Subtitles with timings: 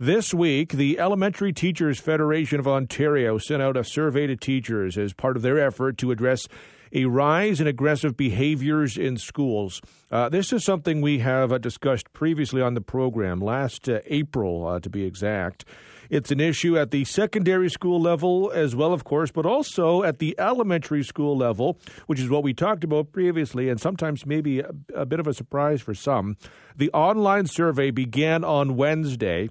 [0.00, 5.12] This week, the Elementary Teachers Federation of Ontario sent out a survey to teachers as
[5.12, 6.46] part of their effort to address
[6.92, 9.82] a rise in aggressive behaviors in schools.
[10.08, 14.68] Uh, this is something we have uh, discussed previously on the program, last uh, April
[14.68, 15.64] uh, to be exact.
[16.10, 20.20] It's an issue at the secondary school level as well, of course, but also at
[20.20, 21.76] the elementary school level,
[22.06, 25.34] which is what we talked about previously, and sometimes maybe a, a bit of a
[25.34, 26.36] surprise for some.
[26.76, 29.48] The online survey began on Wednesday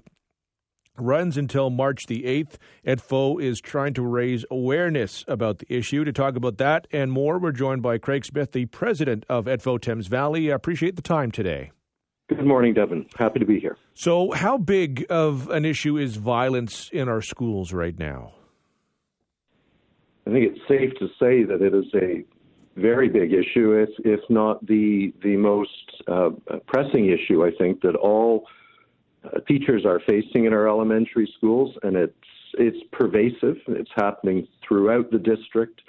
[1.00, 2.56] runs until March the 8th.
[2.86, 6.04] ETFO is trying to raise awareness about the issue.
[6.04, 9.80] To talk about that and more, we're joined by Craig Smith, the president of ETFO
[9.80, 10.52] Thames Valley.
[10.52, 11.70] I appreciate the time today.
[12.28, 13.06] Good morning, Devon.
[13.16, 13.78] Happy to be here.
[13.94, 18.34] So, how big of an issue is violence in our schools right now?
[20.26, 22.22] I think it's safe to say that it is a
[22.78, 25.70] very big issue, if, if not the the most
[26.06, 26.30] uh,
[26.66, 27.44] pressing issue.
[27.44, 28.46] I think that all
[29.46, 32.14] teachers are facing in our elementary schools, and it's
[32.54, 33.56] it's pervasive.
[33.68, 35.82] It's happening throughout the district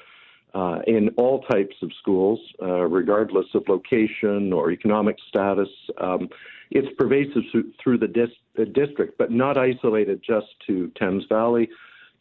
[0.53, 5.69] uh, in all types of schools, uh, regardless of location or economic status.
[5.99, 6.29] Um,
[6.71, 7.43] it's pervasive
[7.81, 11.69] through the dis- district, but not isolated just to Thames Valley.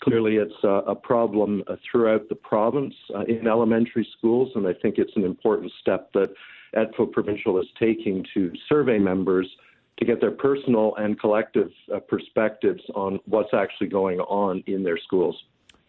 [0.02, 4.72] Clearly, it's a, a problem uh, throughout the province uh, in elementary schools, and I
[4.72, 6.32] think it's an important step that
[6.76, 9.48] ETFO Provincial is taking to survey members
[9.98, 14.98] to get their personal and collective uh, perspectives on what's actually going on in their
[14.98, 15.36] schools.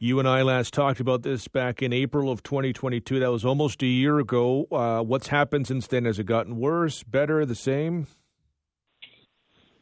[0.02, 3.20] You and I last talked about this back in April of 2022.
[3.20, 4.66] That was almost a year ago.
[4.72, 6.06] Uh, what's happened since then?
[6.06, 8.08] Has it gotten worse, better, the same?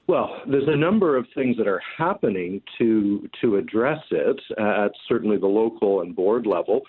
[0.08, 5.38] Well, there's a number of things that are happening to to address it at certainly
[5.38, 6.82] the local and board level.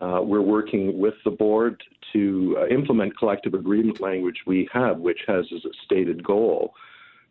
[0.00, 1.82] Uh, we're working with the board
[2.12, 6.74] to uh, implement collective agreement language we have, which has as a stated goal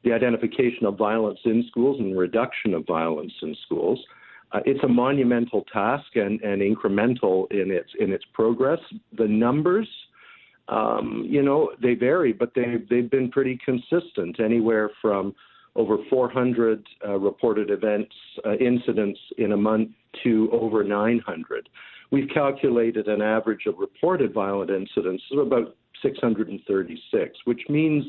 [0.03, 3.99] the identification of violence in schools and reduction of violence in schools.
[4.51, 8.79] Uh, it's a monumental task and, and incremental in its in its progress.
[9.17, 9.87] The numbers,
[10.69, 15.35] um, you know, they vary, but they they've been pretty consistent, anywhere from
[15.75, 18.15] over 400 uh, reported events,
[18.45, 19.89] uh, incidents in a month
[20.23, 21.69] to over 900
[22.11, 28.05] we've calculated an average of reported violent incidents of about 636, which means,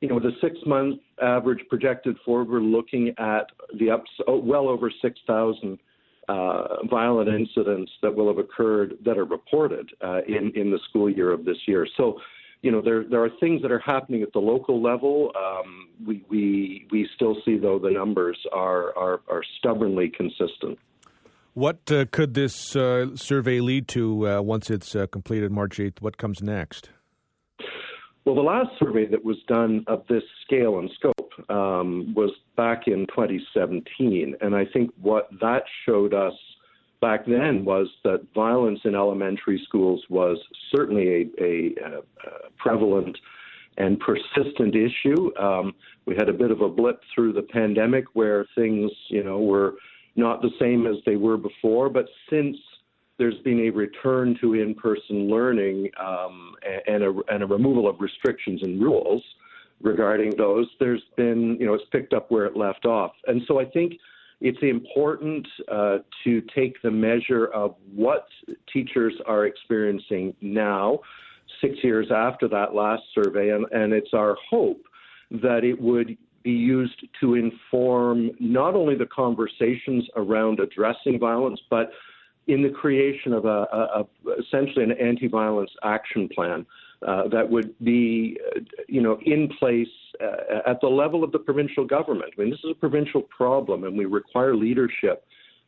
[0.00, 3.46] you know, the six month average projected forward, we're looking at
[3.78, 5.78] the ups, oh, well over 6,000
[6.28, 11.10] uh, violent incidents that will have occurred that are reported uh, in, in the school
[11.10, 11.86] year of this year.
[11.96, 12.18] So,
[12.62, 15.32] you know, there there are things that are happening at the local level.
[15.36, 20.78] Um, we, we we still see though the numbers are are, are stubbornly consistent.
[21.54, 26.02] What uh, could this uh, survey lead to uh, once it's uh, completed March 8th?
[26.02, 26.90] What comes next?
[28.24, 32.88] Well, the last survey that was done of this scale and scope um, was back
[32.88, 34.34] in 2017.
[34.40, 36.32] And I think what that showed us
[37.00, 40.38] back then was that violence in elementary schools was
[40.74, 43.16] certainly a, a, a prevalent
[43.76, 45.30] and persistent issue.
[45.38, 45.72] Um,
[46.04, 49.74] we had a bit of a blip through the pandemic where things, you know, were
[50.16, 52.56] not the same as they were before, but since
[53.18, 56.54] there's been a return to in-person learning um,
[56.86, 59.22] and, a, and a removal of restrictions and rules
[59.80, 63.12] regarding those, there's been, you know, it's picked up where it left off.
[63.26, 63.94] And so I think
[64.40, 68.26] it's important uh, to take the measure of what
[68.72, 71.00] teachers are experiencing now,
[71.60, 74.82] six years after that last survey, and, and it's our hope
[75.30, 81.90] that it would be used to inform not only the conversations around addressing violence, but
[82.46, 84.06] in the creation of a, a, a
[84.38, 86.64] essentially an anti-violence action plan
[87.06, 89.88] uh, that would be, uh, you know, in place
[90.22, 92.32] uh, at the level of the provincial government.
[92.36, 95.24] I mean, this is a provincial problem, and we require leadership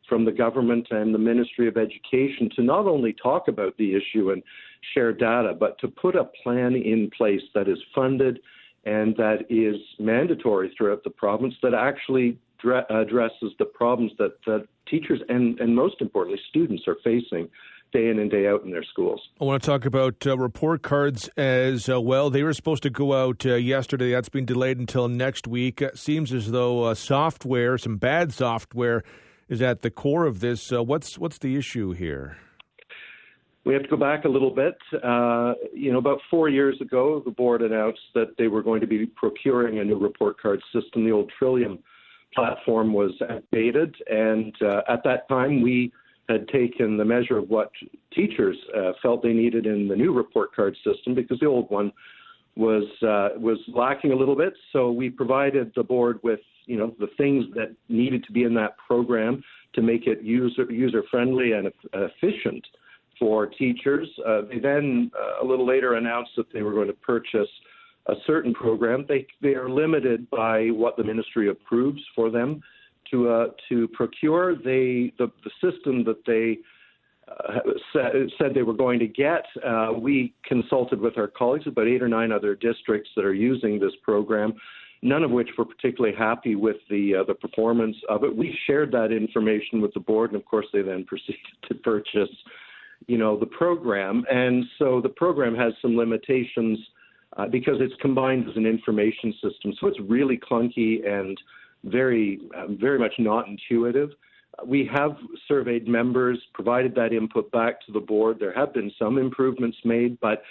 [0.07, 4.31] from the government and the Ministry of Education to not only talk about the issue
[4.31, 4.41] and
[4.93, 8.39] share data, but to put a plan in place that is funded
[8.87, 14.65] and that is mandatory throughout the province that actually dre- addresses the problems that, that
[14.89, 17.49] teachers and, and most importantly students are facing
[17.91, 19.19] day in and day out in their schools.
[19.41, 22.29] I want to talk about uh, report cards as uh, well.
[22.29, 24.11] They were supposed to go out uh, yesterday.
[24.11, 25.81] That's been delayed until next week.
[25.81, 29.03] It seems as though uh, software, some bad software,
[29.49, 30.71] is at the core of this.
[30.71, 32.37] Uh, what's what's the issue here?
[33.67, 34.77] We have to go back a little bit.
[35.03, 38.87] Uh, you know, about four years ago, the board announced that they were going to
[38.87, 41.03] be procuring a new report card system.
[41.03, 41.79] The old Trillium
[42.33, 45.91] platform was outdated, and uh, at that time, we
[46.29, 47.69] had taken the measure of what
[48.13, 51.91] teachers uh, felt they needed in the new report card system because the old one
[52.55, 54.53] was uh, was lacking a little bit.
[54.71, 58.53] So we provided the board with you know, the things that needed to be in
[58.53, 59.43] that program
[59.73, 62.65] to make it user user friendly and efficient
[63.19, 64.07] for teachers.
[64.25, 67.49] Uh, they then uh, a little later announced that they were going to purchase
[68.07, 69.05] a certain program.
[69.07, 72.61] They they are limited by what the ministry approves for them
[73.11, 74.55] to uh, to procure.
[74.55, 76.59] They the the system that they
[77.27, 77.59] uh,
[78.37, 79.45] said, they were going to get.
[79.65, 83.79] Uh, we consulted with our colleagues, about eight or nine other districts that are using
[83.79, 84.53] this program,
[85.01, 88.35] none of which were particularly happy with the uh, the performance of it.
[88.35, 92.29] We shared that information with the board, and of course, they then proceeded to purchase,
[93.07, 94.25] you know, the program.
[94.31, 96.79] And so the program has some limitations
[97.37, 101.37] uh, because it's combined as an information system, so it's really clunky and
[101.83, 104.09] very, uh, very much not intuitive.
[104.65, 105.17] We have
[105.47, 108.37] surveyed members, provided that input back to the board.
[108.39, 110.41] There have been some improvements made, but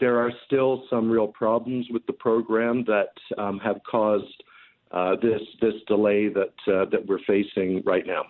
[0.00, 4.42] there are still some real problems with the program that um, have caused
[4.90, 8.24] uh, this this delay that uh, that we're facing right now.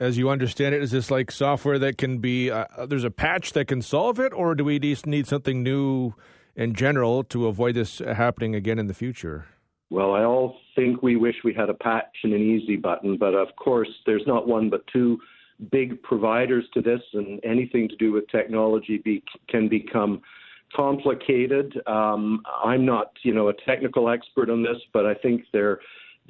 [0.00, 2.50] As you understand it, is this like software that can be?
[2.50, 6.14] Uh, there's a patch that can solve it, or do we need something new
[6.56, 9.44] in general to avoid this happening again in the future?
[9.90, 13.34] Well, I all think we wish we had a patch and an easy button, but
[13.34, 15.18] of course, there's not one but two
[15.70, 20.22] big providers to this, and anything to do with technology be, can become
[20.74, 21.78] complicated.
[21.86, 25.80] Um, I'm not, you know, a technical expert on this, but I think there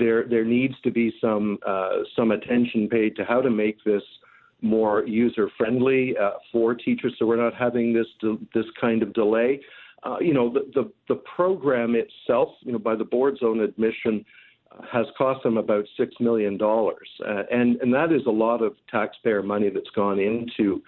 [0.00, 4.02] there there needs to be some uh, some attention paid to how to make this
[4.62, 8.06] more user friendly uh, for teachers, so we're not having this
[8.54, 9.60] this kind of delay.
[10.02, 14.24] Uh, you know, the, the, the program itself, you know, by the board's own admission,
[14.72, 18.62] uh, has cost them about six million dollars, uh, and and that is a lot
[18.62, 20.82] of taxpayer money that's gone into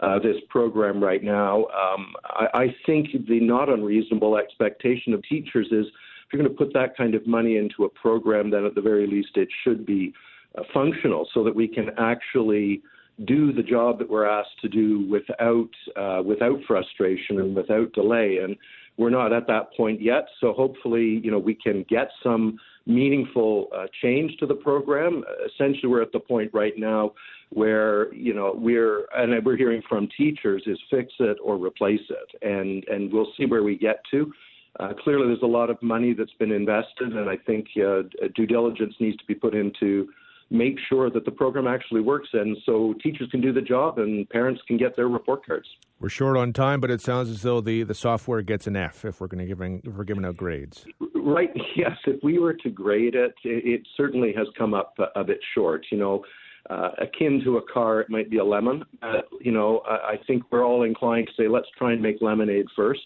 [0.00, 1.66] uh, this program right now.
[1.66, 5.86] Um, I, I think the not unreasonable expectation of teachers is
[6.26, 8.80] if you're going to put that kind of money into a program, then at the
[8.80, 10.12] very least it should be
[10.58, 12.82] uh, functional so that we can actually
[13.24, 18.38] do the job that we're asked to do without uh, without frustration and without delay.
[18.42, 18.56] And
[18.96, 20.26] we're not at that point yet.
[20.40, 25.22] So hopefully, you know, we can get some meaningful uh, change to the program.
[25.46, 27.12] Essentially, we're at the point right now
[27.50, 32.46] where you know we're and we're hearing from teachers is fix it or replace it,
[32.46, 34.32] and and we'll see where we get to.
[34.78, 38.02] Uh, clearly, there's a lot of money that's been invested, and I think uh,
[38.34, 40.08] due diligence needs to be put into
[40.50, 44.28] make sure that the program actually works and so teachers can do the job and
[44.30, 45.66] parents can get their report cards.
[45.98, 49.04] We're short on time, but it sounds as though the, the software gets an F
[49.04, 50.86] if we're going to giving if we're giving out grades.
[51.14, 51.50] Right.
[51.76, 51.96] Yes.
[52.06, 55.38] If we were to grade it, it, it certainly has come up a, a bit
[55.54, 55.84] short.
[55.90, 56.24] You know,
[56.70, 58.82] uh, akin to a car, it might be a lemon.
[59.02, 62.22] Uh, you know, I, I think we're all inclined to say let's try and make
[62.22, 63.02] lemonade first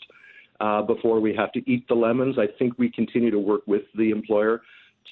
[0.61, 2.37] uh, before we have to eat the lemons.
[2.39, 4.63] I think we continue to work with the employer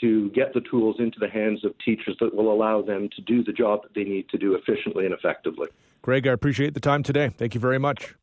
[0.00, 3.43] to get the tools into the hands of teachers that will allow them to do
[3.43, 5.69] the job that they need to do efficiently and effectively.
[6.03, 7.31] Craig, I appreciate the time today.
[7.31, 8.15] Thank you very much.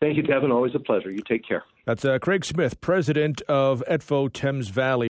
[0.00, 0.52] Thank you, Devon.
[0.52, 1.10] Always a pleasure.
[1.10, 1.64] You take care.
[1.86, 5.04] That's uh, Craig Smith, president of ETFO Thames Valley.